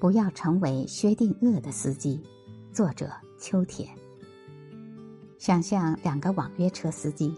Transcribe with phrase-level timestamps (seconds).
[0.00, 2.18] 不要成为薛定谔的司机。
[2.72, 3.86] 作者：秋田。
[5.38, 7.34] 想象两个网约车司机，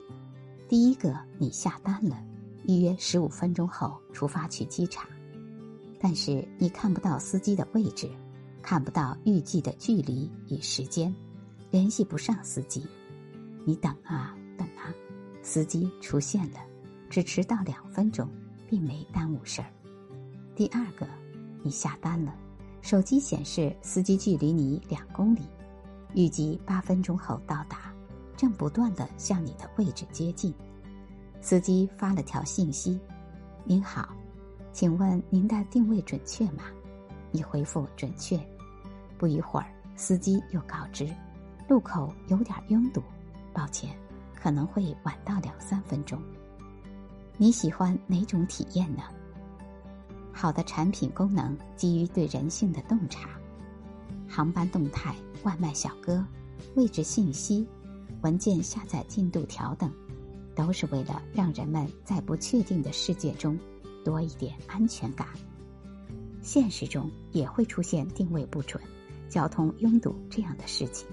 [0.69, 2.23] 第一个你下单了，
[2.69, 5.05] 预约十五分钟后出发去机场，
[5.99, 8.09] 但是你看不到司机的位置，
[8.63, 11.13] 看不到预计的距离与时间，
[11.73, 12.87] 联系不上司机。
[13.65, 14.95] 你等啊等啊，
[15.43, 16.61] 司机出现了，
[17.11, 18.29] 只迟到两分钟，
[18.69, 19.69] 并没耽误事儿。
[20.55, 21.09] 第二个，
[21.65, 22.33] 你下单了。
[22.83, 25.43] 手机显示司机距离你两公里，
[26.15, 27.95] 预计八分钟后到达，
[28.37, 30.53] 正不断的向你的位置接近。
[31.41, 33.01] 司机发了条信息
[33.65, 34.09] ：“您好，
[34.73, 36.65] 请问您的定位准确吗？”
[37.31, 38.39] 你回复“准确”。
[39.17, 41.09] 不一会儿，司机又告知
[41.69, 43.01] ：“路口有点拥堵，
[43.53, 43.97] 抱歉，
[44.35, 46.21] 可能会晚到两三分钟。”
[47.39, 49.03] 你喜欢哪种体验呢？
[50.43, 53.31] 好的产品功能基于对人性的洞察，
[54.29, 56.27] 航班动态、外卖小哥、
[56.75, 57.65] 位置信息、
[58.23, 59.89] 文件下载进度条等，
[60.57, 63.57] 都是为了让人们在不确定的世界中
[64.05, 65.29] 多一点安全感。
[66.43, 68.83] 现实中也会出现定位不准、
[69.29, 71.07] 交通拥堵这样的事情，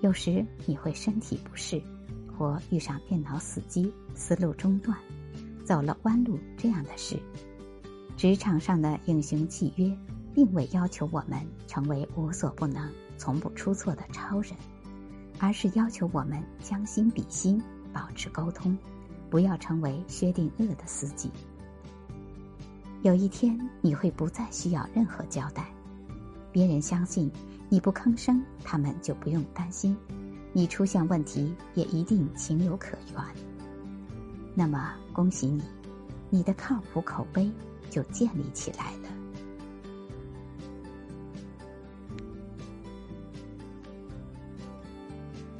[0.00, 1.80] 有时你会身体不适，
[2.36, 4.98] 或遇上电脑死机、思路中断、
[5.64, 7.16] 走了弯路这样的事。
[8.16, 9.90] 职场上的隐形契约，
[10.32, 14.52] 并未要求我们成为无所不能、从不出错的超人，
[15.38, 17.60] 而是要求我们将心比心，
[17.92, 18.76] 保持沟通，
[19.28, 21.30] 不要成为薛定谔的司机。
[23.02, 25.66] 有一天，你会不再需要任何交代，
[26.52, 27.28] 别人相信
[27.68, 29.96] 你不吭声，他们就不用担心
[30.52, 33.24] 你出现问题，也一定情有可原。
[34.54, 35.62] 那么，恭喜你，
[36.30, 37.50] 你的靠谱口碑。
[37.92, 39.01] 就建立起来。